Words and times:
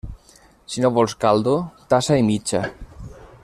Si 0.75 0.81
no 0.85 0.91
vols 0.95 1.13
caldo, 1.25 1.53
tassa 1.95 2.19
i 2.23 2.25
mitja. 2.31 2.67